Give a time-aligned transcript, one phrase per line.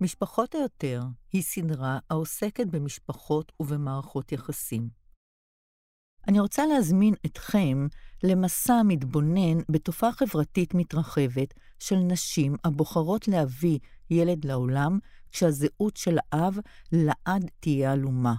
[0.00, 4.88] משפחות היותר היא סדרה העוסקת במשפחות ובמערכות יחסים.
[6.28, 7.86] אני רוצה להזמין אתכם
[8.22, 13.78] למסע מתבונן בתופעה חברתית מתרחבת של נשים הבוחרות להביא
[14.10, 14.98] ילד לעולם,
[15.32, 16.58] כשהזהות של האב
[16.92, 18.34] לעד תהיה עלומה.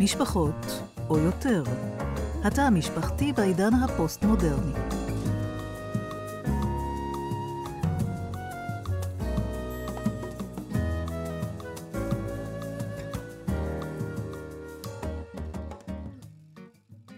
[0.00, 0.54] משפחות,
[1.14, 1.62] או יותר,
[2.44, 4.72] התא המשפחתי בעידן הפוסט-מודרני.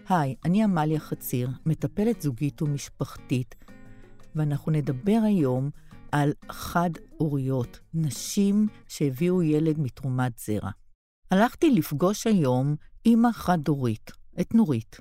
[0.09, 3.55] היי, אני עמליה חציר, מטפלת זוגית ומשפחתית,
[4.35, 5.69] ואנחנו נדבר היום
[6.11, 10.69] על חד-הוריות, נשים שהביאו ילד מתרומת זרע.
[11.31, 12.75] הלכתי לפגוש היום
[13.07, 14.11] אימא חד-הורית,
[14.41, 14.95] את נורית.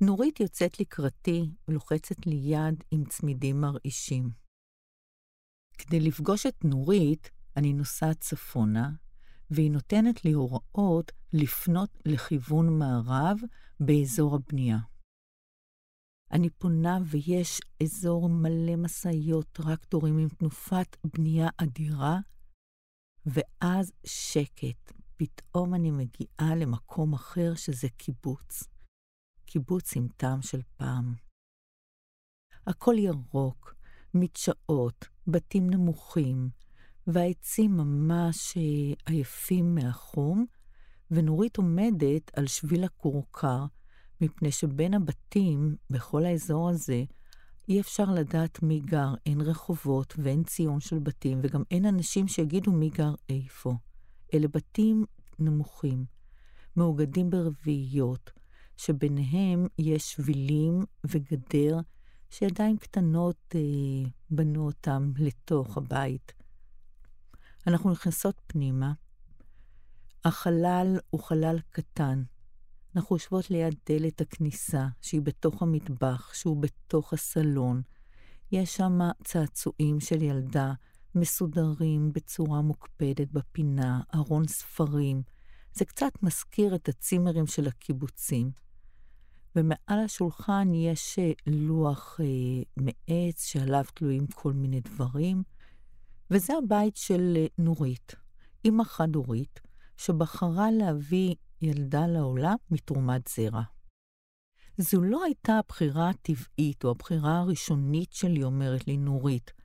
[0.00, 4.30] נורית יוצאת לקראתי ולוחצת לי יד עם צמידים מרעישים.
[5.78, 8.90] כדי לפגוש את נורית, אני נוסעת צפונה,
[9.50, 13.36] והיא נותנת לי הוראות לפנות לכיוון מערב
[13.80, 14.78] באזור הבנייה.
[16.30, 22.18] אני פונה ויש אזור מלא משאיות, טרקטורים עם תנופת בנייה אדירה,
[23.26, 25.01] ואז שקט.
[25.22, 28.64] פתאום אני מגיעה למקום אחר שזה קיבוץ.
[29.46, 31.14] קיבוץ עם טעם של פעם.
[32.66, 33.74] הכל ירוק,
[34.14, 36.50] מדשאות, בתים נמוכים,
[37.06, 40.46] והעצים ממש אה, עייפים מהחום,
[41.10, 43.64] ונורית עומדת על שביל הכורכר,
[44.20, 47.04] מפני שבין הבתים, בכל האזור הזה,
[47.68, 52.72] אי אפשר לדעת מי גר, אין רחובות ואין ציון של בתים, וגם אין אנשים שיגידו
[52.72, 53.72] מי גר איפה.
[54.34, 55.04] אלה בתים
[55.38, 56.04] נמוכים,
[56.76, 58.30] מאוגדים ברביעיות,
[58.76, 61.80] שביניהם יש שבילים וגדר
[62.30, 66.32] שידיים קטנות אה, בנו אותם לתוך הבית.
[67.66, 68.92] אנחנו נכנסות פנימה.
[70.24, 72.22] החלל הוא חלל קטן.
[72.96, 77.82] אנחנו יושבות ליד דלת הכניסה, שהיא בתוך המטבח, שהוא בתוך הסלון.
[78.52, 80.72] יש שם צעצועים של ילדה,
[81.14, 85.22] מסודרים בצורה מוקפדת בפינה, ארון ספרים.
[85.74, 88.50] זה קצת מזכיר את הצימרים של הקיבוצים.
[89.56, 95.42] ומעל השולחן יש אה, לוח אה, מעץ שעליו תלויים כל מיני דברים,
[96.30, 98.14] וזה הבית של אה, נורית,
[98.64, 99.60] אימא חד-הורית,
[99.96, 103.62] שבחרה להביא ילדה לעולם מתרומת זרע.
[104.78, 109.61] זו לא הייתה הבחירה הטבעית או הבחירה הראשונית שלי, אומרת לי נורית.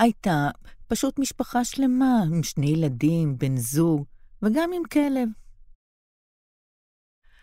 [0.00, 0.50] הייתה
[0.86, 4.04] פשוט משפחה שלמה, עם שני ילדים, בן זוג,
[4.42, 5.28] וגם עם כלב.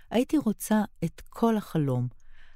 [0.10, 2.08] הייתי רוצה את כל החלום,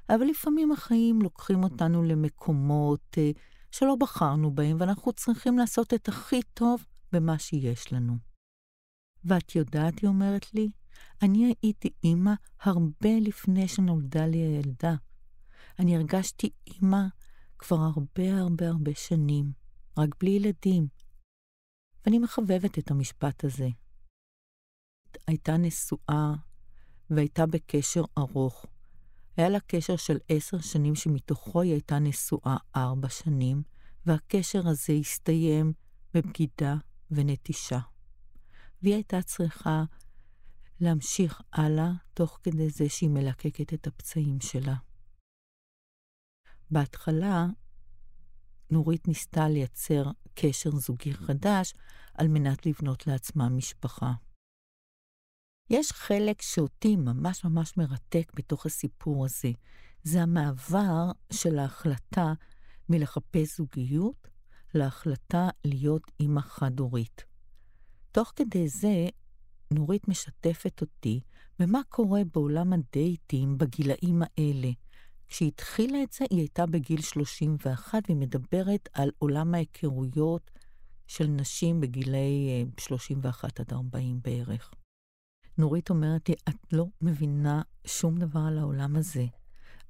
[0.08, 3.30] אבל לפעמים החיים לוקחים אותנו למקומות אה,
[3.70, 8.16] שלא בחרנו בהם, ואנחנו צריכים לעשות את הכי טוב במה שיש לנו.
[9.24, 10.70] ואת יודעת, היא אומרת לי,
[11.22, 14.94] אני הייתי אימא הרבה לפני שנולדה לי הילדה.
[15.78, 17.02] אני הרגשתי אימא
[17.58, 19.61] כבר הרבה הרבה הרבה שנים,
[19.98, 20.88] רק בלי ילדים.
[22.04, 23.68] ואני מחבבת את המשפט הזה.
[25.26, 26.32] הייתה נשואה
[27.10, 28.66] והייתה בקשר ארוך.
[29.36, 33.62] היה לה קשר של עשר שנים שמתוכו היא הייתה נשואה ארבע שנים,
[34.06, 35.72] והקשר הזה הסתיים
[36.14, 36.74] בבגידה
[37.10, 37.78] ונטישה.
[38.82, 39.84] והיא הייתה צריכה
[40.80, 44.74] להמשיך הלאה, תוך כדי זה שהיא מלקקת את הפצעים שלה.
[46.70, 47.46] בהתחלה,
[48.72, 51.74] נורית ניסתה לייצר קשר זוגי חדש
[52.14, 54.12] על מנת לבנות לעצמה משפחה.
[55.70, 59.50] יש חלק שאותי ממש ממש מרתק בתוך הסיפור הזה.
[60.02, 62.32] זה המעבר של ההחלטה
[62.88, 64.28] מלחפש זוגיות
[64.74, 67.24] להחלטה להיות אימא חד-הורית.
[68.12, 69.08] תוך כדי זה,
[69.70, 71.20] נורית משתפת אותי
[71.58, 74.68] במה קורה בעולם הדייטים בגילאים האלה.
[75.32, 80.50] כשהיא התחילה את זה, היא הייתה בגיל 31, והיא מדברת על עולם ההיכרויות
[81.06, 84.74] של נשים בגילי 31 עד 40 בערך.
[85.58, 89.24] נורית אומרת לי, את לא מבינה שום דבר על העולם הזה.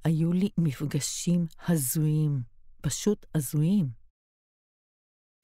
[0.03, 2.39] היו לי מפגשים הזויים,
[2.81, 3.85] פשוט הזויים.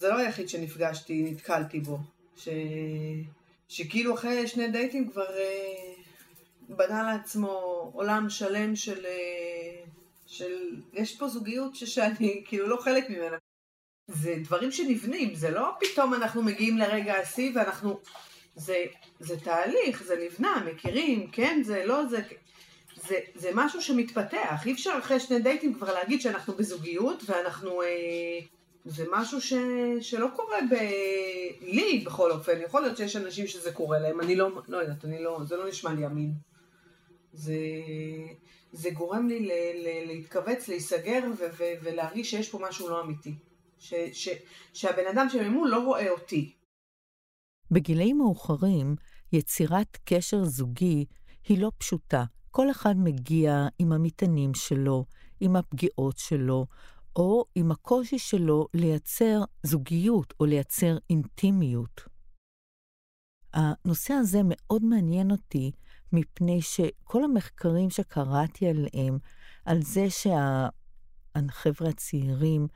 [0.01, 1.99] זה לא היחיד שנפגשתי, נתקלתי בו.
[2.37, 2.49] ש...
[3.67, 5.93] שכאילו אחרי שני דייטים כבר אה,
[6.69, 7.49] בנה לעצמו
[7.93, 9.58] עולם שלם של, אה,
[10.29, 10.75] של...
[10.93, 11.75] יש פה זוגיות.
[11.75, 13.37] שאני כאילו לא חלק ממנה.
[14.07, 17.99] זה דברים שנבנים, זה לא פתאום אנחנו מגיעים לרגע השיא ואנחנו...
[18.55, 18.85] זה,
[19.19, 22.21] זה תהליך, זה נבנה, מכירים, כן, זה לא, זה...
[23.07, 27.81] זה, זה משהו שמתפתח, אי אפשר אחרי שני דייטים כבר להגיד שאנחנו בזוגיות, ואנחנו...
[27.81, 28.39] אה,
[28.85, 29.53] זה משהו ש,
[30.01, 30.73] שלא קורה ב...
[31.61, 35.23] לי בכל אופן, יכול להיות שיש אנשים שזה קורה להם, אני לא, לא יודעת, אני
[35.23, 36.33] לא, זה לא נשמע לי אמין.
[37.33, 37.53] זה,
[38.71, 43.33] זה גורם לי ל, ל, להתכווץ, להיסגר ו, ו, ולהרגיש שיש פה משהו לא אמיתי.
[43.79, 44.29] ש, ש,
[44.73, 46.53] שהבן אדם שממול לא רואה אותי.
[47.71, 48.95] בגילאים מאוחרים,
[49.33, 51.05] יצירת קשר זוגי
[51.47, 52.23] היא לא פשוטה.
[52.51, 55.05] כל אחד מגיע עם המטענים שלו,
[55.39, 56.65] עם הפגיעות שלו,
[57.15, 62.01] או עם הקושי שלו לייצר זוגיות או לייצר אינטימיות.
[63.53, 65.71] הנושא הזה מאוד מעניין אותי,
[66.13, 69.17] מפני שכל המחקרים שקראתי עליהם,
[69.65, 72.67] על זה שהחבר'ה הצעירים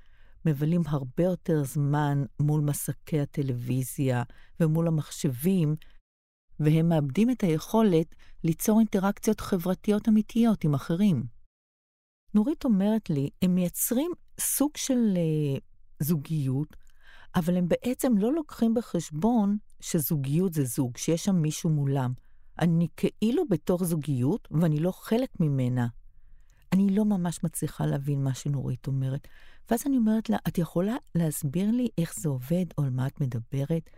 [0.46, 4.24] מבלים הרבה יותר זמן מול מסקי הטלוויזיה
[4.60, 5.76] ומול המחשבים,
[6.60, 11.24] והם מאבדים את היכולת ליצור אינטראקציות חברתיות אמיתיות עם אחרים.
[12.34, 15.60] נורית אומרת לי, הם מייצרים סוג של uh,
[16.00, 16.76] זוגיות,
[17.36, 22.14] אבל הם בעצם לא לוקחים בחשבון שזוגיות זה זוג, שיש שם מישהו מולם.
[22.60, 25.88] אני כאילו בתוך זוגיות, ואני לא חלק ממנה.
[26.74, 29.28] אני לא ממש מצליחה להבין מה שנורית אומרת.
[29.72, 33.22] ואז אני אומרת לה, את יכולה להסביר לי איך זה עובד או על מה את
[33.22, 33.90] מדברת?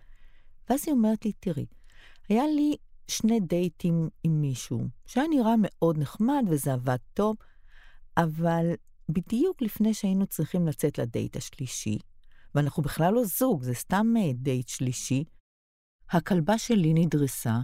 [0.69, 1.65] ואז היא אומרת לי, תראי,
[2.29, 2.75] היה לי
[3.07, 7.35] שני דייטים עם מישהו, שהיה נראה מאוד נחמד וזה עבד טוב,
[8.17, 8.73] אבל
[9.09, 11.97] בדיוק לפני שהיינו צריכים לצאת לדייט השלישי,
[12.55, 15.23] ואנחנו בכלל לא זוג, זה סתם אה, דייט שלישי,
[16.09, 17.59] הכלבה שלי נדרסה,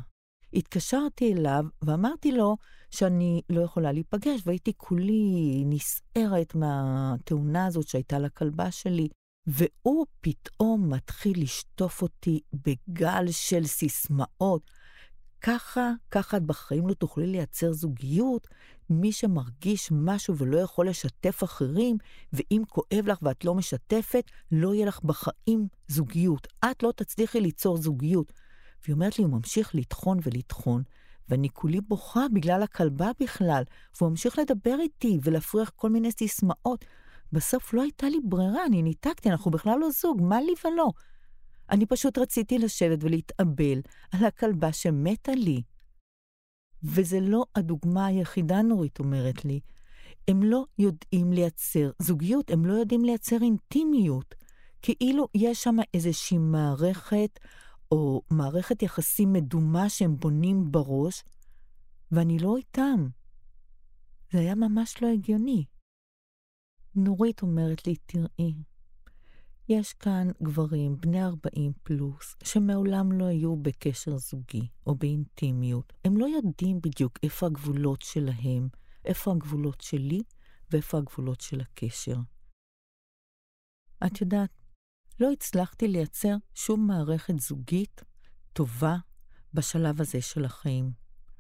[0.54, 2.58] התקשרתי אליו ואמרתי לו
[2.90, 9.08] שאני לא יכולה להיפגש, והייתי כולי נסערת מהתאונה הזאת שהייתה לכלבה שלי,
[9.48, 14.72] והוא פתאום מתחיל לשטוף אותי בגל של סיסמאות.
[15.42, 18.48] ככה, ככה את בחיים לא תוכלי לייצר זוגיות,
[18.90, 21.98] מי שמרגיש משהו ולא יכול לשתף אחרים,
[22.34, 26.48] ואם כואב לך ואת לא משתפת, לא יהיה לך בחיים זוגיות.
[26.66, 28.34] את לא תצליחי ליצור זוגיות.
[28.84, 30.84] והיא אומרת לי, הוא ממשיך לטחון ולטחון,
[31.30, 33.64] ואני כולי בוכה בגלל הכלבה בכלל,
[33.98, 36.86] והוא ממשיך לדבר איתי ולהפריח כל מיני סיסמאות.
[37.32, 40.92] בסוף לא הייתה לי ברירה, אני ניתקתי, אנחנו בכלל לא זוג, מה לי ולא?
[41.72, 43.82] אני פשוט רציתי לשבת ולהתאבל
[44.12, 45.62] על הכלבה שמתה לי.
[46.84, 49.60] וזה לא הדוגמה היחידה, נורית אומרת לי.
[50.28, 54.36] הם לא יודעים לייצר זוגיות, הם לא יודעים לייצר אינטימיות.
[54.82, 57.40] כאילו יש שם איזושהי מערכת
[57.92, 61.24] או מערכת יחסים מדומה שהם בונים בראש,
[62.12, 63.08] ואני לא איתם.
[64.32, 65.66] זה היה ממש לא הגיוני.
[66.96, 68.54] נורית אומרת לי, תראי,
[69.74, 75.94] יש כאן גברים בני 40 פלוס, שמעולם לא היו בקשר זוגי או באינטימיות.
[76.06, 78.68] הם לא יודעים בדיוק איפה הגבולות שלהם,
[79.06, 80.24] איפה הגבולות שלי
[80.72, 82.16] ואיפה הגבולות של הקשר.
[84.06, 84.50] את יודעת,
[85.20, 88.02] לא הצלחתי לייצר שום מערכת זוגית
[88.54, 88.96] טובה
[89.54, 90.92] בשלב הזה של החיים.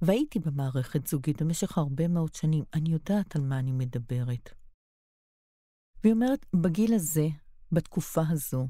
[0.01, 4.50] והייתי במערכת זוגית במשך הרבה מאוד שנים, אני יודעת על מה אני מדברת.
[6.04, 7.28] והיא אומרת, בגיל הזה,
[7.71, 8.68] בתקופה הזו,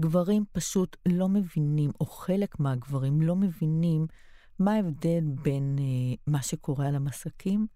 [0.00, 4.06] גברים פשוט לא מבינים, או חלק מהגברים לא מבינים,
[4.58, 5.82] מה ההבדל בין uh,
[6.26, 7.66] מה שקורה על המסקים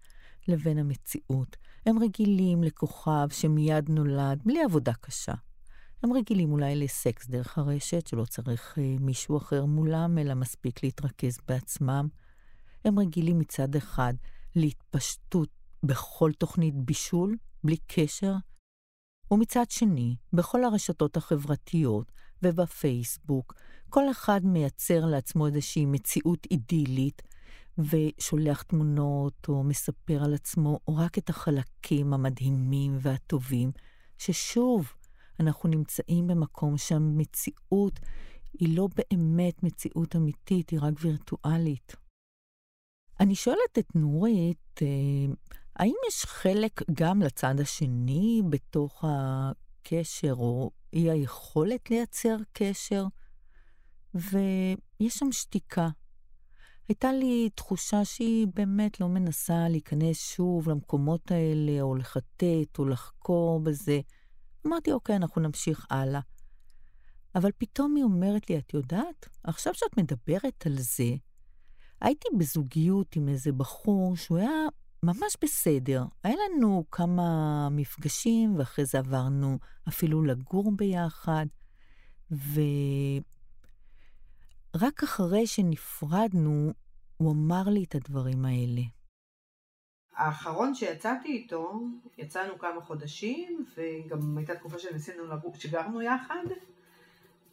[0.47, 1.57] לבין המציאות.
[1.85, 5.33] הם רגילים לכוכב שמיד נולד בלי עבודה קשה.
[6.03, 11.37] הם רגילים אולי לסקס דרך הרשת, שלא צריך אה, מישהו אחר מולם, אלא מספיק להתרכז
[11.47, 12.07] בעצמם.
[12.85, 14.13] הם רגילים מצד אחד
[14.55, 15.49] להתפשטות
[15.83, 18.33] בכל תוכנית בישול, בלי קשר,
[19.31, 22.11] ומצד שני, בכל הרשתות החברתיות
[22.43, 23.53] ובפייסבוק,
[23.89, 27.21] כל אחד מייצר לעצמו איזושהי מציאות אידילית,
[27.77, 33.71] ושולח תמונות או מספר על עצמו רק את החלקים המדהימים והטובים,
[34.17, 34.93] ששוב,
[35.39, 37.99] אנחנו נמצאים במקום שהמציאות
[38.59, 41.95] היא לא באמת מציאות אמיתית, היא רק וירטואלית.
[43.19, 45.33] אני שואלת את נורית, אה,
[45.75, 53.05] האם יש חלק גם לצד השני בתוך הקשר, או אי היכולת לייצר קשר?
[54.13, 55.89] ויש שם שתיקה.
[56.89, 63.59] הייתה לי תחושה שהיא באמת לא מנסה להיכנס שוב למקומות האלה, או לחטט, או לחקור
[63.59, 63.99] בזה.
[64.67, 66.19] אמרתי, אוקיי, אנחנו נמשיך הלאה.
[67.35, 71.15] אבל פתאום היא אומרת לי, את יודעת, עכשיו שאת מדברת על זה,
[72.01, 74.67] הייתי בזוגיות עם איזה בחור שהוא היה
[75.05, 76.03] ממש בסדר.
[76.23, 81.45] היה לנו כמה מפגשים, ואחרי זה עברנו אפילו לגור ביחד,
[84.75, 86.73] ורק אחרי שנפרדנו,
[87.17, 88.81] הוא אמר לי את הדברים האלה.
[90.15, 91.81] האחרון שיצאתי איתו,
[92.17, 96.45] יצאנו כמה חודשים, וגם הייתה תקופה שניסינו לגור, שגרנו יחד,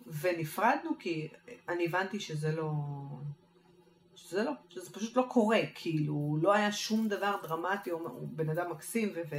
[0.07, 1.29] ונפרדנו כי
[1.69, 2.73] אני הבנתי שזה לא...
[4.29, 8.71] שזה לא, שזה פשוט לא קורה, כאילו, לא היה שום דבר דרמטי, הוא בן אדם
[8.71, 9.21] מקסים, ו...
[9.31, 9.37] ו...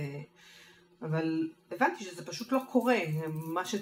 [1.01, 3.75] אבל הבנתי שזה פשוט לא קורה, מה ש...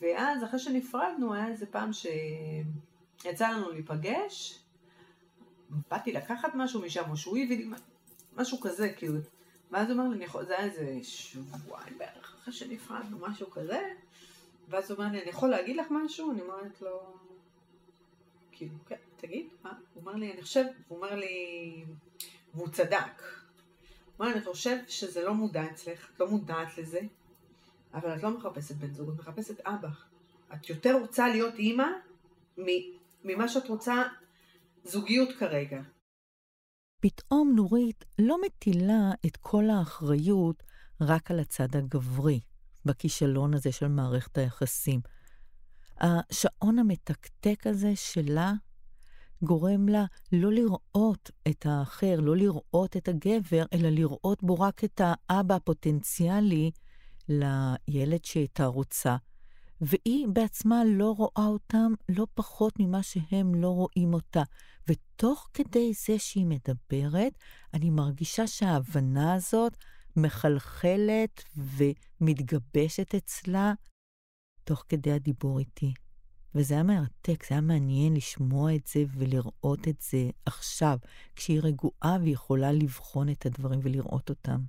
[0.00, 4.58] ואז אחרי שנפרדנו, היה איזה פעם שיצא לנו להיפגש,
[5.90, 7.70] באתי לקחת משהו משם, או שהוא הביא לי
[8.36, 9.18] משהו כזה, כאילו,
[9.70, 10.26] ואז הוא אומר לי.
[10.46, 13.80] זה היה איזה שבועיים בערך אחרי שנפרדנו, משהו כזה,
[14.68, 16.32] ואז הוא אומר לי, אני יכול להגיד לך משהו?
[16.32, 17.16] אני אומרת לו,
[18.52, 19.72] כאילו, כן, תגיד, מה?
[19.94, 21.84] הוא אומר לי, אני חושב, הוא אומר לי,
[22.54, 23.22] והוא צדק.
[24.04, 27.00] הוא אומר, אני חושב שזה לא מודע אצלך, את לא מודעת לזה,
[27.94, 29.88] אבל את לא מחפשת בן זוג, את מחפשת אבא.
[30.54, 31.86] את יותר רוצה להיות אימא
[33.24, 34.02] ממה שאת רוצה
[34.84, 35.82] זוגיות כרגע.
[37.00, 40.62] פתאום נורית לא מטילה את כל האחריות
[41.00, 42.40] רק על הצד הגברי,
[42.84, 45.00] בכישלון הזה של מערכת היחסים.
[46.00, 48.52] השעון המתקתק הזה שלה
[49.42, 55.00] גורם לה לא לראות את האחר, לא לראות את הגבר, אלא לראות בו רק את
[55.04, 56.70] האבא הפוטנציאלי
[57.28, 59.16] לילד שהייתה רוצה.
[59.80, 64.42] והיא בעצמה לא רואה אותם לא פחות ממה שהם לא רואים אותה.
[64.88, 67.32] ותוך כדי זה שהיא מדברת,
[67.74, 69.76] אני מרגישה שההבנה הזאת
[70.16, 73.72] מחלחלת ומתגבשת אצלה
[74.64, 75.94] תוך כדי הדיבור איתי.
[76.54, 80.98] וזה היה מרתק, זה היה מעניין לשמוע את זה ולראות את זה עכשיו,
[81.36, 84.60] כשהיא רגועה ויכולה לבחון את הדברים ולראות אותם.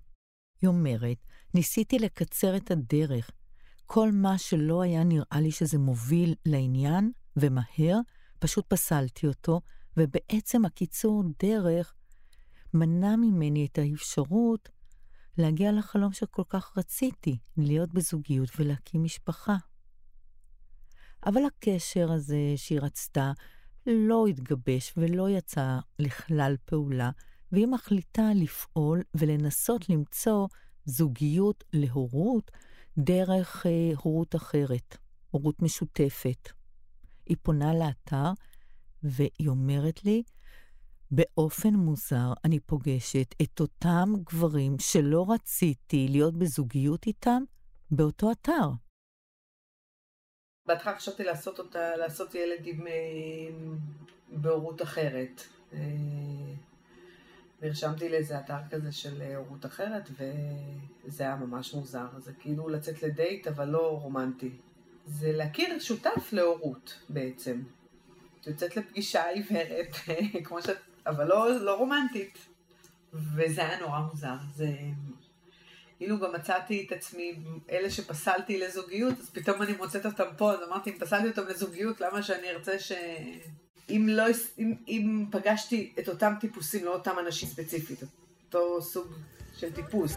[0.62, 1.18] היא אומרת,
[1.54, 3.32] ניסיתי לקצר את הדרך.
[3.86, 8.00] כל מה שלא היה נראה לי שזה מוביל לעניין, ומהר,
[8.40, 9.62] פשוט פסלתי אותו,
[9.98, 11.94] ובעצם הקיצור דרך
[12.74, 14.70] מנע ממני את האפשרות
[15.38, 19.56] להגיע לחלום שכל כך רציתי, להיות בזוגיות ולהקים משפחה.
[21.26, 23.32] אבל הקשר הזה שהיא רצתה
[23.86, 27.12] לא התגבש ולא יצא לכלל פעולה,
[27.52, 30.48] והיא מחליטה לפעול ולנסות למצוא
[30.86, 32.52] זוגיות להורות
[32.98, 34.98] דרך אה, הורות אחרת,
[35.32, 36.50] הורות משותפת.
[37.26, 38.32] היא פונה לאתר
[39.04, 40.24] והיא אומרת לי,
[41.12, 47.44] באופן מוזר אני פוגשת את אותם גברים שלא רציתי להיות בזוגיות איתם
[47.92, 48.70] באותו אתר.
[50.66, 52.88] בהתחלה חשבתי לעשות אותה, לעשות ילד עם
[54.32, 55.42] בהורות אחרת.
[55.74, 55.80] אה,
[57.62, 62.08] נרשמתי לאיזה אתר כזה של אה, הורות אחרת, וזה היה ממש מוזר.
[62.18, 64.52] זה כאילו לצאת לדייט, אבל לא רומנטי.
[65.06, 67.62] זה להכיר שותף להורות בעצם.
[68.42, 69.96] את יוצאת לפגישה עיוורת,
[70.46, 72.48] כמו שאת, אבל לא, לא רומנטית.
[73.14, 74.36] וזה היה נורא מוזר.
[74.56, 74.76] זה
[76.02, 77.36] כאילו גם מצאתי את עצמי,
[77.72, 82.02] אלה שפסלתי לזוגיות, אז פתאום אני מוצאת אותם פה, אז אמרתי, אם פסלתי אותם לזוגיות,
[82.02, 82.92] למה שאני ארצה ש...
[83.90, 84.24] אם, לא,
[84.60, 88.00] אם, אם פגשתי את אותם טיפוסים, לא אותם אנשים ספציפית,
[88.46, 89.08] אותו סוג
[89.58, 90.16] של טיפוס.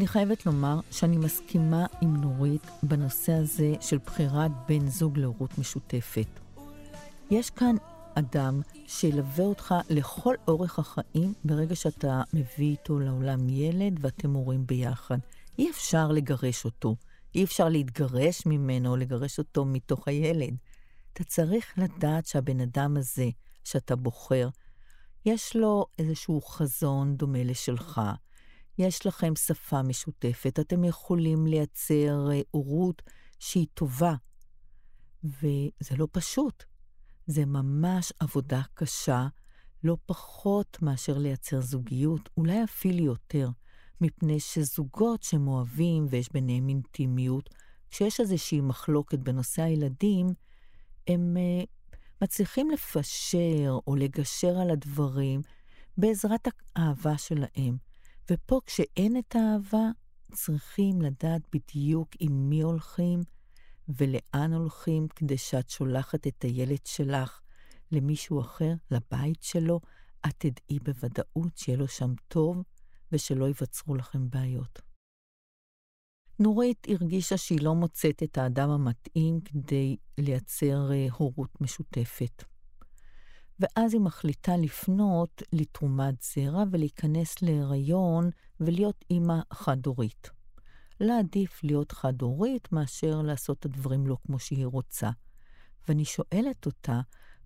[0.00, 6.26] אני חייבת לומר שאני מסכימה עם נורית בנושא הזה של בחירת בן זוג להורות משותפת.
[7.30, 7.76] יש כאן
[8.14, 15.18] אדם שילווה אותך לכל אורך החיים ברגע שאתה מביא איתו לעולם ילד ואתם הורים ביחד.
[15.58, 16.96] אי אפשר לגרש אותו,
[17.34, 20.56] אי אפשר להתגרש ממנו או לגרש אותו מתוך הילד.
[21.12, 23.28] אתה צריך לדעת שהבן אדם הזה
[23.64, 24.48] שאתה בוחר,
[25.26, 28.00] יש לו איזשהו חזון דומה לשלך.
[28.80, 33.02] יש לכם שפה משותפת, אתם יכולים לייצר אה, הורות
[33.38, 34.14] שהיא טובה.
[35.24, 36.64] וזה לא פשוט,
[37.26, 39.26] זה ממש עבודה קשה,
[39.84, 43.48] לא פחות מאשר לייצר זוגיות, אולי אפילו יותר,
[44.00, 47.50] מפני שזוגות שמאוהבים ויש ביניהם אינטימיות,
[47.90, 50.26] כשיש איזושהי מחלוקת בנושא הילדים,
[51.08, 55.40] הם uh, מצליחים לפשר או לגשר על הדברים
[55.98, 57.89] בעזרת האהבה שלהם.
[58.30, 59.90] ופה כשאין את האהבה,
[60.32, 63.20] צריכים לדעת בדיוק עם מי הולכים
[63.88, 67.40] ולאן הולכים, כדי שאת שולחת את הילד שלך
[67.92, 69.80] למישהו אחר, לבית שלו,
[70.26, 72.62] את תדעי בוודאות שיהיה לו שם טוב
[73.12, 74.82] ושלא ייווצרו לכם בעיות.
[76.38, 82.44] נורית הרגישה שהיא לא מוצאת את האדם המתאים כדי לייצר אה, הורות משותפת.
[83.60, 90.30] ואז היא מחליטה לפנות לתרומת זרע ולהיכנס להיריון ולהיות אימא חד-הורית.
[91.00, 95.10] לה עדיף להיות חד-הורית מאשר לעשות את הדברים לא כמו שהיא רוצה.
[95.88, 97.00] ואני שואלת אותה,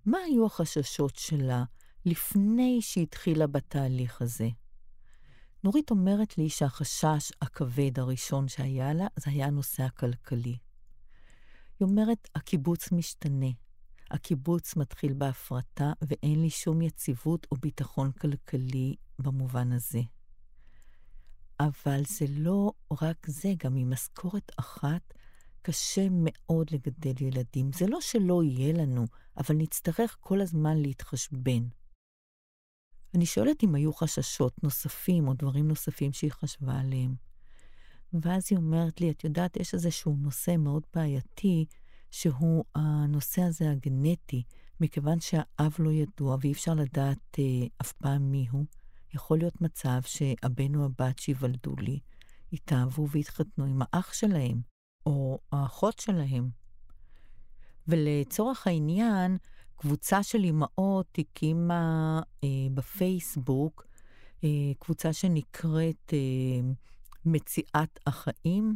[0.05, 1.63] מה היו החששות שלה
[2.05, 4.49] לפני שהתחילה בתהליך הזה?
[5.63, 10.57] נורית אומרת לי שהחשש הכבד הראשון שהיה לה, זה היה הנושא הכלכלי.
[11.79, 13.64] היא אומרת, הקיבוץ משתנה.
[14.11, 20.01] הקיבוץ מתחיל בהפרטה, ואין לי שום יציבות או ביטחון כלכלי במובן הזה.
[21.59, 22.71] אבל זה לא
[23.01, 25.13] רק זה, גם עם משכורת אחת
[25.61, 27.71] קשה מאוד לגדל ילדים.
[27.73, 29.05] זה לא שלא יהיה לנו,
[29.37, 31.67] אבל נצטרך כל הזמן להתחשבן.
[33.15, 37.15] אני שואלת אם היו חששות נוספים או דברים נוספים שהיא חשבה עליהם.
[38.13, 41.65] ואז היא אומרת לי, את יודעת, יש איזשהו נושא מאוד בעייתי,
[42.15, 44.43] שהוא הנושא הזה הגנטי,
[44.79, 48.65] מכיוון שהאב לא ידוע ואי אפשר לדעת אה, אף פעם מיהו,
[49.13, 51.99] יכול להיות מצב שהבן או הבת שיוולדו לי,
[52.51, 54.61] יתאהבו ויתחתנו עם האח שלהם,
[55.05, 56.49] או האחות שלהם.
[57.87, 59.37] ולצורך העניין,
[59.75, 63.87] קבוצה של אימהות הקימה אה, בפייסבוק
[64.43, 66.69] אה, קבוצה שנקראת אה,
[67.25, 68.75] מציאת החיים,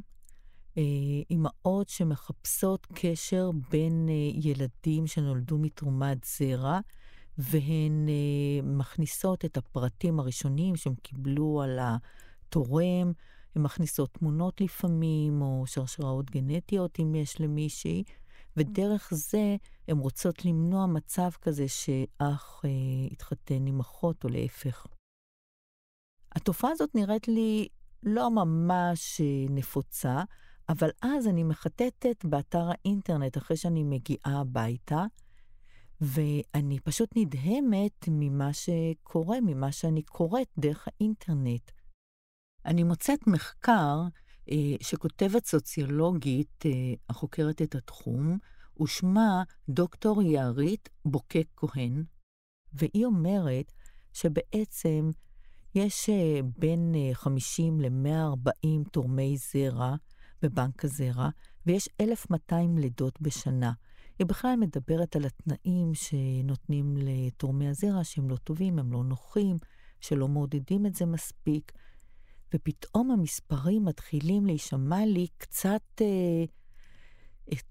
[1.30, 6.80] אימהות שמחפשות קשר בין אה, ילדים שנולדו מתרומת זרע,
[7.38, 13.12] והן אה, מכניסות את הפרטים הראשונים שהם קיבלו על התורם,
[13.56, 18.04] הן מכניסות תמונות לפעמים, או שרשראות גנטיות אם יש למישהי,
[18.58, 19.56] ודרך זה
[19.88, 22.70] הן רוצות למנוע מצב כזה שאח אה,
[23.12, 24.88] יתחתן עם אחות, או להפך.
[26.36, 27.68] התופעה הזאת נראית לי
[28.04, 30.24] לא ממש אה, נפוצה,
[30.70, 35.06] אבל אז אני מחטטת באתר האינטרנט אחרי שאני מגיעה הביתה,
[36.02, 41.72] ואני פשוט נדהמת ממה שקורה, ממה שאני קוראת דרך האינטרנט.
[42.66, 44.02] אני מוצאת מחקר
[44.52, 46.72] אה, שכותבת סוציולוגית אה,
[47.10, 48.38] החוקרת את התחום,
[48.82, 52.04] ושמה דוקטור יערית בוקק כהן,
[52.74, 53.72] והיא אומרת
[54.14, 55.10] שבעצם
[55.76, 59.96] יש אה, בין 50 אה, ל-140 תורמי זרע
[60.42, 61.30] בבנק הזרע,
[61.66, 63.72] ויש 1,200 לידות בשנה.
[64.20, 69.58] היא בכלל מדברת על התנאים שנותנים לתורמי הזרע, שהם לא טובים, הם לא נוחים,
[70.02, 71.72] שלא מעודדים את זה מספיק,
[72.54, 76.44] ופתאום המספרים מתחילים להישמע לי קצת, אה,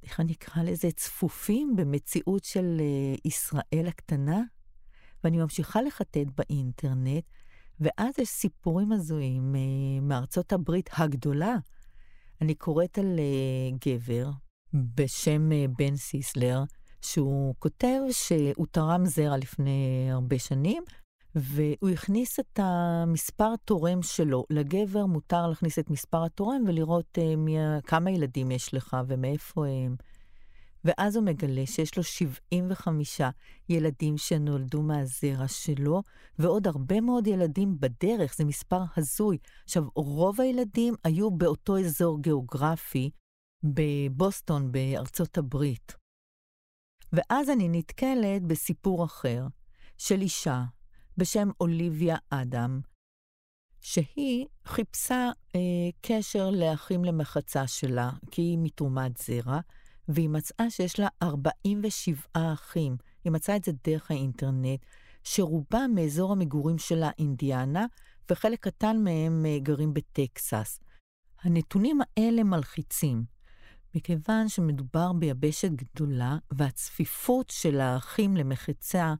[0.03, 4.43] איך אני אקרא לזה, צפופים במציאות של אה, ישראל הקטנה.
[5.25, 7.25] ואני ממשיכה לחטט באינטרנט,
[7.81, 11.57] ואז יש סיפורים הזויים אה, מארצות הברית הגדולה.
[12.40, 14.31] אני קוראת על אה, גבר
[14.74, 16.62] בשם אה, בן סיסלר,
[17.03, 20.83] שהוא כותב שהוא תרם זרע לפני הרבה שנים,
[21.35, 24.44] והוא הכניס את המספר תורם שלו.
[24.51, 29.96] לגבר מותר להכניס את מספר התורם ולראות uh, מי, כמה ילדים יש לך ומאיפה הם.
[30.85, 33.21] ואז הוא מגלה שיש לו 75
[33.69, 36.03] ילדים שנולדו מהזרע שלו,
[36.38, 39.38] ועוד הרבה מאוד ילדים בדרך, זה מספר הזוי.
[39.64, 43.11] עכשיו, רוב הילדים היו באותו אזור גיאוגרפי,
[43.62, 45.93] בבוסטון, בארצות הברית.
[47.12, 49.47] ואז אני נתקלת בסיפור אחר,
[49.99, 50.64] של אישה
[51.17, 52.81] בשם אוליביה אדם,
[53.81, 55.61] שהיא חיפשה אה,
[56.03, 59.61] קשר לאחים למחצה שלה, כי היא מתרומת זרע,
[60.09, 62.97] והיא מצאה שיש לה 47 אחים.
[63.25, 64.81] היא מצאה את זה דרך האינטרנט,
[65.25, 67.87] שרובם מאזור המגורים שלה אינדיאנה,
[68.31, 70.81] וחלק קטן מהם אה, גרים בטקסס.
[71.42, 73.25] הנתונים האלה מלחיצים,
[73.94, 79.14] מכיוון שמדובר ביבשת גדולה, והצפיפות של האחים למחצה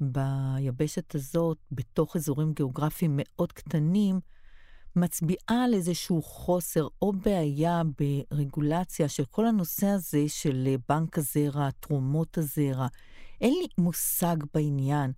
[0.00, 4.20] ביבשת הזאת, בתוך אזורים גיאוגרפיים מאוד קטנים,
[4.96, 12.38] מצביעה על איזשהו חוסר או בעיה ברגולציה של כל הנושא הזה של בנק הזרע, תרומות
[12.38, 12.86] הזרע.
[13.40, 15.12] אין לי מושג בעניין,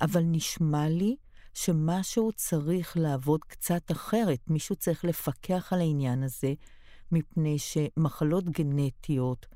[0.00, 1.16] אבל נשמע לי
[1.54, 4.40] שמשהו צריך לעבוד קצת אחרת.
[4.46, 6.54] מישהו צריך לפקח על העניין הזה,
[7.12, 9.46] מפני שמחלות גנטיות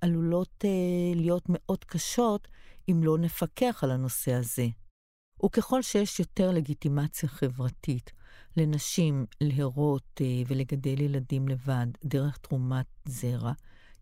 [0.00, 2.48] עלולות uh, להיות מאוד קשות
[2.90, 4.66] אם לא נפקח על הנושא הזה.
[5.44, 8.12] וככל שיש יותר לגיטימציה חברתית
[8.56, 13.52] לנשים להרות אה, ולגדל ילדים לבד דרך תרומת זרע,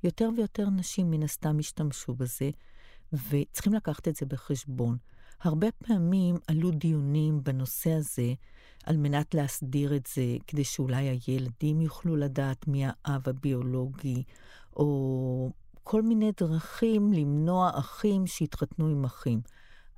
[0.05, 2.51] יותר ויותר נשים מן הסתם ישתמשו בזה,
[3.13, 4.97] וצריכים לקחת את זה בחשבון.
[5.43, 8.33] הרבה פעמים עלו דיונים בנושא הזה
[8.85, 14.23] על מנת להסדיר את זה, כדי שאולי הילדים יוכלו לדעת מי האב הביולוגי,
[14.77, 15.51] או
[15.85, 19.41] כל מיני דרכים למנוע אחים שיתחתנו עם אחים.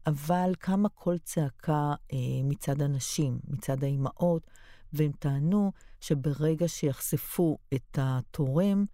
[0.07, 4.51] אבל קמה קול צעקה אה, מצד הנשים, מצד האימהות,
[4.93, 8.85] והם טענו שברגע שיחשפו את התורם,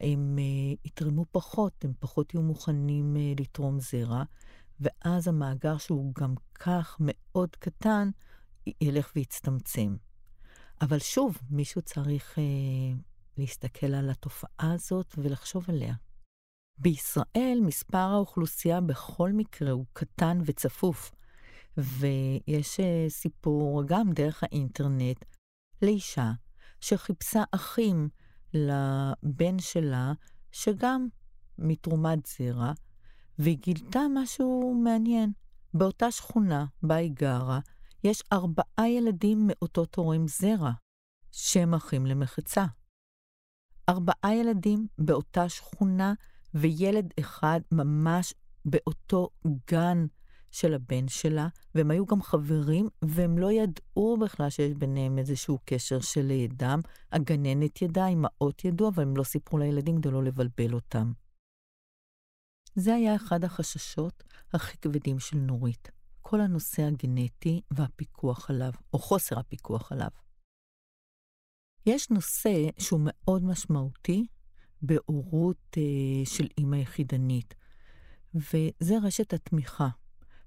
[0.00, 4.22] הם אה, יתרמו פחות, הם פחות יהיו מוכנים אה, לתרום זרע,
[4.80, 8.10] ואז המאגר שהוא גם כך מאוד קטן,
[8.80, 9.96] ילך ויצטמצם.
[10.80, 12.44] אבל שוב, מישהו צריך אה,
[13.38, 15.94] להסתכל על התופעה הזאת ולחשוב עליה.
[16.78, 21.12] בישראל מספר האוכלוסייה בכל מקרה הוא קטן וצפוף,
[21.76, 25.24] ויש אה, סיפור גם דרך האינטרנט
[25.82, 26.32] לאישה
[26.80, 28.08] שחיפשה אחים
[28.54, 30.12] לבן שלה,
[30.52, 31.08] שגם
[31.58, 32.72] מתרומת זרע,
[33.38, 35.32] והיא גילתה משהו מעניין.
[35.74, 37.60] באותה שכונה בה היא גרה,
[38.04, 40.72] יש ארבעה ילדים מאותו תורם זרע,
[41.32, 42.64] שהם אחים למחצה.
[43.88, 46.14] ארבעה ילדים באותה שכונה,
[46.60, 49.28] וילד אחד ממש באותו
[49.70, 50.06] גן
[50.50, 56.00] של הבן שלה, והם היו גם חברים, והם לא ידעו בכלל שיש ביניהם איזשהו קשר
[56.00, 56.80] של לידם.
[57.12, 61.12] הגננת ידעה, אמהות ידעו, אבל הם לא סיפרו לילדים כדי לא לבלבל אותם.
[62.74, 65.90] זה היה אחד החששות הכי כבדים של נורית,
[66.22, 70.10] כל הנושא הגנטי והפיקוח עליו, או חוסר הפיקוח עליו.
[71.86, 74.26] יש נושא שהוא מאוד משמעותי
[74.82, 77.54] בהורות אה, של אימא יחידנית,
[78.34, 79.88] וזה רשת התמיכה.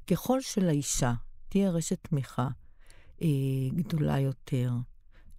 [0.07, 1.13] ככל שלאישה
[1.49, 2.47] תהיה רשת תמיכה
[3.21, 3.27] אה,
[3.75, 4.71] גדולה יותר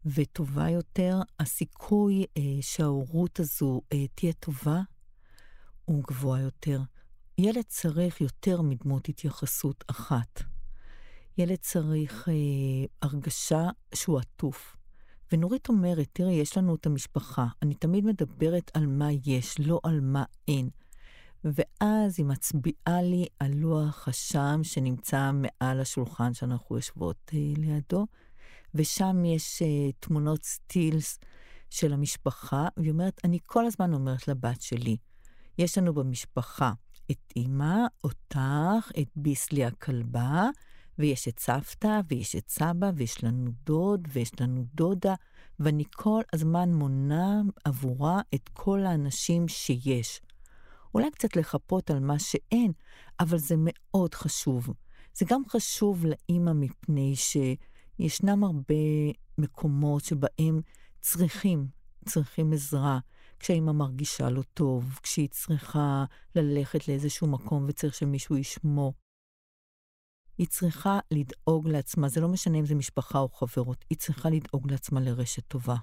[0.06, 4.80] וטובה יותר, הסיכוי אה, שההורות הזו אה, תהיה טובה
[5.84, 6.80] הוא גבוה יותר.
[7.38, 10.42] ילד צריך יותר מדמות התייחסות אחת.
[11.38, 14.76] ילד צריך אה, הרגשה שהוא עטוף.
[15.32, 17.46] ונורית אומרת, תראי, יש לנו את המשפחה.
[17.62, 20.70] אני תמיד מדברת על מה יש, לא על מה אין.
[21.44, 28.06] ואז היא מצביעה לי על לוח השם שנמצא מעל השולחן שאנחנו יושבות אה, לידו,
[28.74, 31.18] ושם יש אה, תמונות סטילס
[31.70, 34.96] של המשפחה, והיא אומרת, אני כל הזמן אומרת לבת שלי,
[35.58, 36.72] יש לנו במשפחה
[37.10, 40.48] את אימא, אותך, את ביסלי הכלבה,
[41.00, 45.14] ויש את סבתא, ויש את סבא, ויש לנו דוד, ויש לנו דודה,
[45.60, 50.20] ואני כל הזמן מונה עבורה את כל האנשים שיש.
[50.94, 52.72] אולי קצת לחפות על מה שאין,
[53.20, 54.68] אבל זה מאוד חשוב.
[55.14, 58.74] זה גם חשוב לאימא מפני שישנם הרבה
[59.38, 60.60] מקומות שבהם
[61.00, 61.66] צריכים,
[62.08, 62.98] צריכים עזרה.
[63.38, 68.94] כשהאימא מרגישה לא טוב, כשהיא צריכה ללכת לאיזשהו מקום וצריך שמישהו ישמור.
[70.40, 74.70] היא צריכה לדאוג לעצמה, זה לא משנה אם זה משפחה או חברות, היא צריכה לדאוג
[74.70, 75.76] לעצמה לרשת טובה.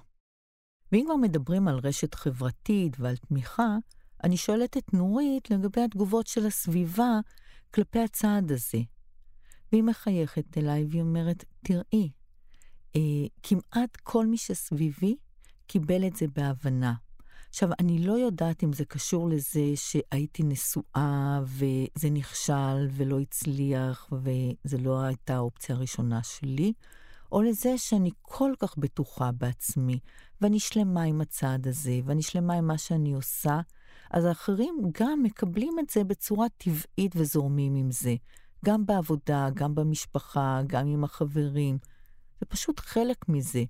[0.92, 3.76] ואם כבר מדברים על רשת חברתית ועל תמיכה,
[4.24, 7.20] אני שואלת את נורית לגבי התגובות של הסביבה
[7.74, 8.78] כלפי הצעד הזה.
[9.72, 12.10] והיא מחייכת אליי והיא אומרת, תראי,
[12.96, 13.00] אה,
[13.42, 15.16] כמעט כל מי שסביבי
[15.66, 16.94] קיבל את זה בהבנה.
[17.48, 24.78] עכשיו, אני לא יודעת אם זה קשור לזה שהייתי נשואה וזה נכשל ולא הצליח וזו
[24.78, 26.72] לא הייתה האופציה הראשונה שלי,
[27.32, 29.98] או לזה שאני כל כך בטוחה בעצמי,
[30.40, 33.60] ואני שלמה עם הצעד הזה, ואני שלמה עם מה שאני עושה,
[34.10, 38.14] אז האחרים גם מקבלים את זה בצורה טבעית וזורמים עם זה.
[38.64, 41.78] גם בעבודה, גם במשפחה, גם עם החברים.
[42.40, 43.64] זה פשוט חלק מזה.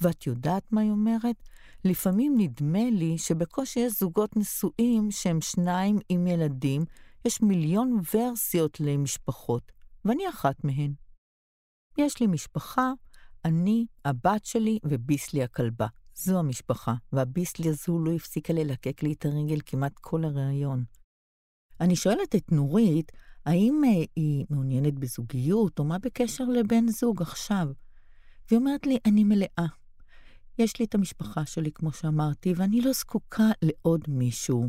[0.00, 1.36] ואת יודעת מה היא אומרת?
[1.84, 6.84] לפעמים נדמה לי שבקושי יש זוגות נשואים שהם שניים עם ילדים,
[7.24, 9.72] יש מיליון ורסיות למשפחות,
[10.04, 10.92] ואני אחת מהן.
[11.98, 12.92] יש לי משפחה,
[13.44, 15.86] אני, הבת שלי וביסלי הכלבה.
[16.14, 20.84] זו המשפחה, והביסלי הזו לא הפסיקה ללקק לי את הרגל כמעט כל הריאיון.
[21.80, 23.12] אני שואלת את נורית,
[23.46, 27.66] האם אה, היא מעוניינת בזוגיות, או מה בקשר לבן זוג עכשיו?
[28.48, 29.79] והיא אומרת לי, אני מלאה.
[30.60, 34.68] יש לי את המשפחה שלי, כמו שאמרתי, ואני לא זקוקה לעוד מישהו.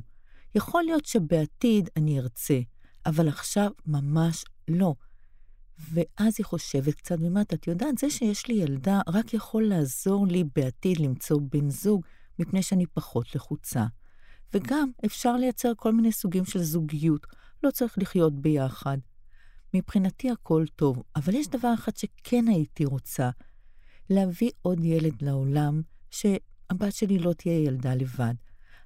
[0.55, 2.59] יכול להיות שבעתיד אני ארצה,
[3.05, 4.95] אבל עכשיו ממש לא.
[5.93, 10.43] ואז היא חושבת קצת ואומרת, את יודעת, זה שיש לי ילדה רק יכול לעזור לי
[10.55, 12.01] בעתיד למצוא בן זוג,
[12.39, 13.85] מפני שאני פחות לחוצה.
[14.53, 17.27] וגם אפשר לייצר כל מיני סוגים של זוגיות,
[17.63, 18.97] לא צריך לחיות ביחד.
[19.73, 23.29] מבחינתי הכל טוב, אבל יש דבר אחד שכן הייתי רוצה,
[24.09, 28.33] להביא עוד ילד לעולם, שהבת שלי לא תהיה ילדה לבד,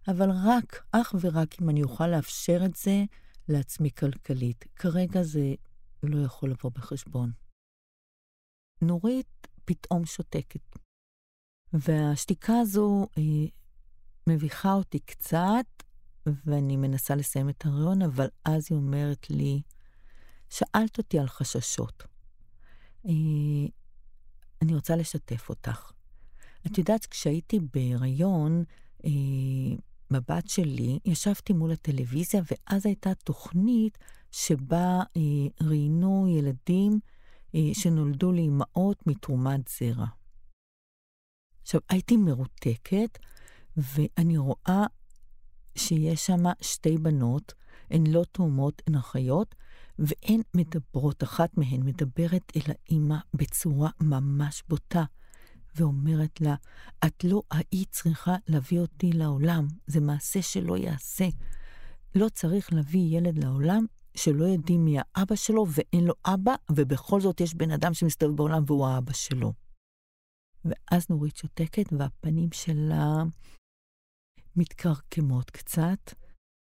[0.07, 3.03] אבל רק, אך ורק אם אני אוכל לאפשר את זה
[3.49, 4.65] לעצמי כלכלית.
[4.75, 5.53] כרגע זה
[6.03, 7.31] לא יכול לבוא בחשבון.
[8.81, 10.79] נורית פתאום שותקת,
[11.73, 13.47] והשתיקה הזו אה,
[14.27, 15.65] מביכה אותי קצת,
[16.25, 19.61] ואני מנסה לסיים את הרעיון, אבל אז היא אומרת לי,
[20.49, 22.03] שאלת אותי על חששות.
[24.65, 25.91] אני רוצה לשתף אותך.
[26.67, 28.63] את יודעת, כשהייתי בהיריון,
[29.05, 29.09] אה,
[30.11, 33.97] בבת שלי, ישבתי מול הטלוויזיה, ואז הייתה תוכנית
[34.31, 36.99] שבה אה, ראיינו ילדים
[37.55, 40.05] אה, שנולדו לאימהות מתרומת זרע.
[41.61, 43.19] עכשיו, הייתי מרותקת,
[43.77, 44.85] ואני רואה
[45.75, 47.53] שיש שם שתי בנות,
[47.89, 49.55] הן לא תאומות, הן אחיות,
[49.99, 55.03] והן מדברות, אחת מהן מדברת אל האימא בצורה ממש בוטה,
[55.75, 56.55] ואומרת לה,
[57.05, 61.25] את לא היית צריכה להביא אותי לעולם, זה מעשה שלא יעשה.
[62.15, 63.85] לא צריך להביא ילד לעולם
[64.17, 68.63] שלא יודעים מי האבא שלו ואין לו אבא, ובכל זאת יש בן אדם שמסתובב בעולם
[68.67, 69.53] והוא האבא שלו.
[70.65, 73.23] ואז נורית שותקת, והפנים שלה
[74.55, 76.13] מתקרקמות קצת,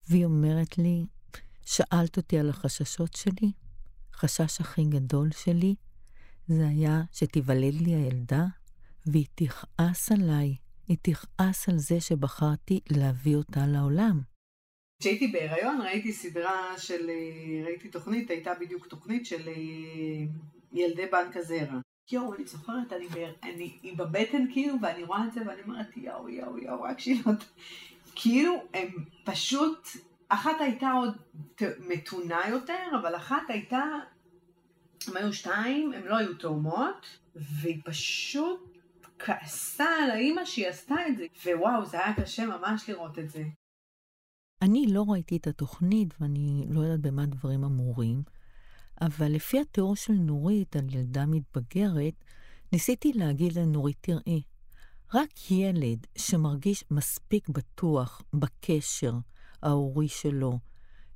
[0.08, 1.06] והיא אומרת לי,
[1.66, 3.52] שאלת אותי על החששות שלי?
[4.14, 5.74] החשש הכי גדול שלי
[6.48, 8.44] זה היה שתיוולד לי הילדה,
[9.07, 10.57] והיא תכעס עליי.
[10.88, 14.20] היא תכעס על זה שבחרתי להביא אותה לעולם.
[15.00, 17.11] כשהייתי בהיריון ראיתי סדרה של,
[17.64, 19.55] ראיתי תוכנית, הייתה בדיוק תוכנית של אה,
[20.72, 21.81] ילדי בנק הזרע.
[22.12, 23.07] יואו, אני זוכרת, אני,
[23.42, 27.22] אני, היא בבטן כאילו, ואני רואה את זה ואני אומרת, יואו, יואו, יואו, רק שהיא
[27.26, 27.33] לא...
[28.14, 28.88] כאילו, הם
[29.24, 29.88] פשוט,
[30.28, 31.16] אחת הייתה עוד
[31.88, 33.82] מתונה יותר, אבל אחת הייתה,
[35.08, 38.78] הם היו שתיים, הם לא היו תאומות, והיא פשוט
[39.18, 43.44] כעסה על האימא שהיא עשתה את זה, ווואו, זה היה קשה ממש לראות את זה.
[44.62, 48.22] אני לא ראיתי את התוכנית ואני לא יודעת במה דברים אמורים,
[49.00, 52.24] אבל לפי התיאור של נורית על ילדה מתבגרת,
[52.72, 54.42] ניסיתי להגיד לנורית, תראי,
[55.14, 59.12] רק ילד שמרגיש מספיק בטוח בקשר
[59.62, 60.58] ההורי שלו,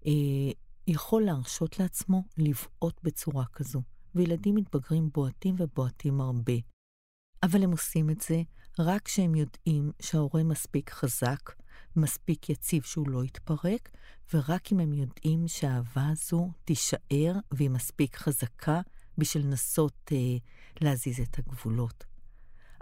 [0.07, 0.53] אה,
[0.87, 3.83] יכול להרשות לעצמו לבעוט בצורה כזו,
[4.14, 6.53] וילדים מתבגרים בועטים ובועטים הרבה.
[7.42, 8.42] אבל הם עושים את זה
[8.79, 11.53] רק כשהם יודעים שההורה מספיק חזק,
[11.96, 13.90] מספיק יציב שהוא לא יתפרק,
[14.35, 18.81] ורק אם הם יודעים שהאהבה הזו תישאר והיא מספיק חזקה
[19.18, 20.37] בשביל לנסות אה,
[20.81, 22.10] להזיז את הגבולות.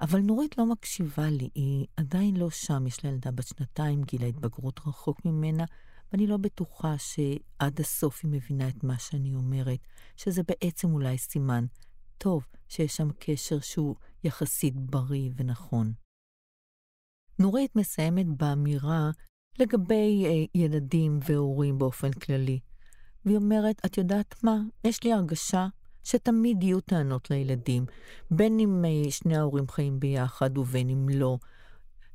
[0.01, 4.23] אבל נורית לא מקשיבה לי, היא עדיין לא שם, יש לה ילדה בת שנתיים, גיל
[4.23, 5.65] ההתבגרות רחוק ממנה,
[6.13, 9.79] ואני לא בטוחה שעד הסוף היא מבינה את מה שאני אומרת,
[10.17, 11.65] שזה בעצם אולי סימן
[12.19, 15.93] טוב שיש שם קשר שהוא יחסית בריא ונכון.
[17.39, 19.11] נורית מסיימת באמירה
[19.59, 22.61] לגבי אה, ילדים והורים באופן כללי.
[23.25, 24.59] והיא אומרת, את יודעת מה?
[24.85, 25.67] יש לי הרגשה
[26.09, 27.87] שתמיד יהיו טענות לילדים,
[28.31, 31.39] בין אם אה, שני ההורים חיים ביחד ובין אם לא.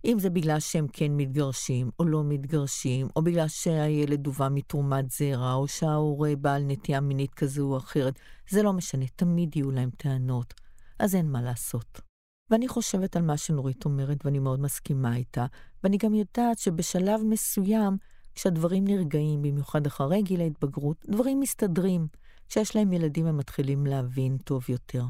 [0.05, 5.53] אם זה בגלל שהם כן מתגרשים או לא מתגרשים, או בגלל שהילד הובא מתרומת זרע,
[5.53, 10.53] או שההורה בעל נטייה מינית כזו או אחרת, זה לא משנה, תמיד יהיו להם טענות.
[10.99, 12.01] אז אין מה לעשות.
[12.49, 15.45] ואני חושבת על מה שנורית אומרת, ואני מאוד מסכימה איתה,
[15.83, 17.97] ואני גם יודעת שבשלב מסוים,
[18.35, 22.07] כשהדברים נרגעים, במיוחד אחרי גיל ההתבגרות, דברים מסתדרים.
[22.49, 25.03] כשיש להם ילדים הם מתחילים להבין טוב יותר.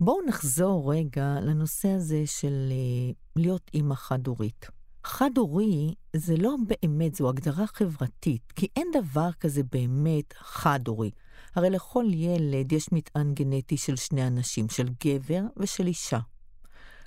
[0.00, 4.66] בואו נחזור רגע לנושא הזה של uh, להיות אימא חד-הורית.
[5.04, 11.10] חד-הורי זה לא באמת, זו הגדרה חברתית, כי אין דבר כזה באמת חד-הורי.
[11.54, 16.18] הרי לכל ילד יש מטען גנטי של שני אנשים, של גבר ושל אישה.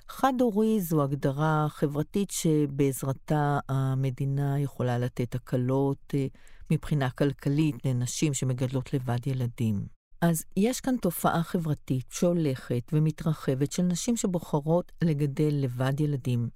[0.08, 6.26] חד-הורי זו הגדרה חברתית שבעזרתה המדינה יכולה לתת הקלות אה,
[6.70, 9.86] מבחינה כלכלית לנשים שמגדלות לבד ילדים.
[10.20, 16.48] אז יש כאן תופעה חברתית שהולכת ומתרחבת של נשים שבוחרות לגדל לבד ילדים,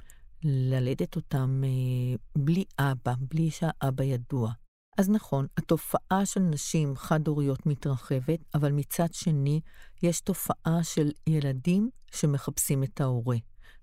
[0.44, 4.52] ללדת אותם אה, בלי אבא, בלי שהאבא ידוע.
[4.98, 9.60] אז נכון, התופעה של נשים חד-הוריות מתרחבת, אבל מצד שני,
[10.02, 13.36] יש תופעה של ילדים שמחפשים את ההורה.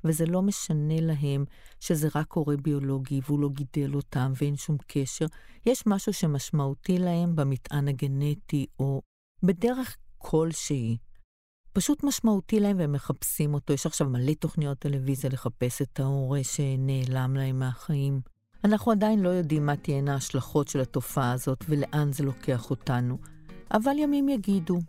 [0.06, 1.46] וזה לא משנה להם
[1.80, 5.26] שזה רק הורה ביולוגי והוא לא גידל אותם ואין שום קשר.
[5.65, 9.02] יש משהו שמשמעותי להם במטען הגנטי או
[9.44, 10.98] בדרך כלשהי.
[11.74, 13.74] פשוט משמעותי להם והם מחפשים אותו.
[13.74, 18.22] יש עכשיו מלא תוכניות טלוויזיה לחפש את ההורה שנעלם להם מהחיים.
[18.63, 23.18] אנחנו עדיין לא יודעים מה תהיינה ההשלכות של התופעה הזאת ולאן זה לוקח אותנו,
[23.72, 24.80] אבל ימים יגידו.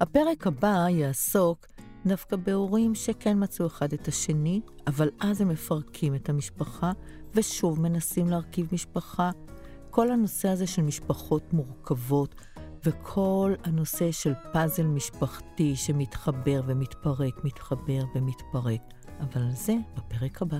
[0.00, 1.66] הפרק הבא יעסוק
[2.06, 6.92] דווקא בהורים שכן מצאו אחד את השני, אבל אז הם מפרקים את המשפחה
[7.34, 9.30] ושוב מנסים להרכיב משפחה.
[9.90, 12.34] כל הנושא הזה של משפחות מורכבות,
[12.84, 18.80] וכל הנושא של פאזל משפחתי שמתחבר ומתפרק, מתחבר ומתפרק.
[19.20, 20.58] אבל על זה בפרק הבא.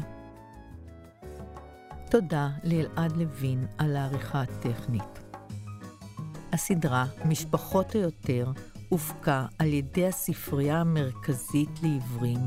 [2.10, 5.22] תודה לאלעד לוין על העריכה הטכנית.
[6.52, 8.52] הסדרה משפחות היותר
[8.92, 12.38] הופקה על ידי הספרייה המרכזית לעיוורים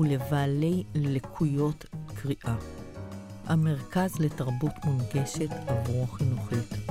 [0.00, 2.56] ולבעלי לקויות קריאה.
[3.44, 6.81] המרכז לתרבות מונגשת עברו חינוכית.